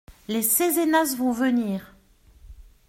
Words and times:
Les 0.27 0.41
Césénas 0.41 1.15
vont 1.15 1.31
venir! 1.31 1.95